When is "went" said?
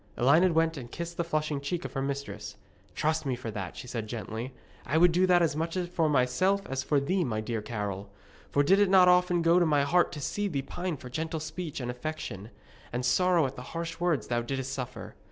0.55-0.77